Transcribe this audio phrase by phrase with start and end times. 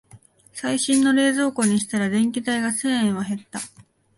[0.51, 3.59] 最新の冷蔵庫にしたら電気代が千円は減った